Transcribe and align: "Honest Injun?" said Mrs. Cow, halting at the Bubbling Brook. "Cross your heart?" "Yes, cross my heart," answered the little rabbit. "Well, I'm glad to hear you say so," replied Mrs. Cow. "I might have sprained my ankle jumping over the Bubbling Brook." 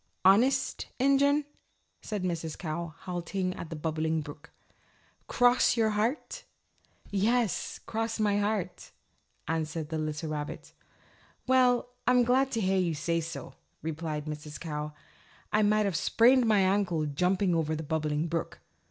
"Honest 0.25 0.87
Injun?" 0.97 1.45
said 2.01 2.23
Mrs. 2.23 2.57
Cow, 2.57 2.95
halting 3.01 3.53
at 3.53 3.69
the 3.69 3.75
Bubbling 3.75 4.21
Brook. 4.21 4.49
"Cross 5.27 5.77
your 5.77 5.91
heart?" 5.91 6.43
"Yes, 7.11 7.77
cross 7.77 8.19
my 8.19 8.37
heart," 8.39 8.93
answered 9.47 9.89
the 9.89 9.99
little 9.99 10.31
rabbit. 10.31 10.73
"Well, 11.45 11.87
I'm 12.07 12.23
glad 12.23 12.49
to 12.53 12.61
hear 12.61 12.79
you 12.79 12.95
say 12.95 13.21
so," 13.21 13.53
replied 13.83 14.25
Mrs. 14.25 14.59
Cow. 14.59 14.93
"I 15.53 15.61
might 15.61 15.85
have 15.85 15.95
sprained 15.95 16.47
my 16.47 16.61
ankle 16.61 17.05
jumping 17.05 17.53
over 17.53 17.75
the 17.75 17.83
Bubbling 17.83 18.25
Brook." 18.27 18.59